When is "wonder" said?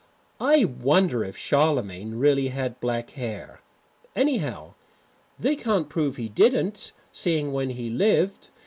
0.65-1.23